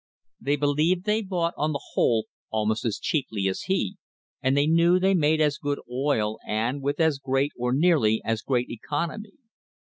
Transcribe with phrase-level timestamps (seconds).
[0.39, 3.97] They believed they bought, on the whole, almost as cheaply as he,
[4.41, 8.41] and they knew they made as good oil and with as great, or nearly as
[8.41, 9.33] great, economy.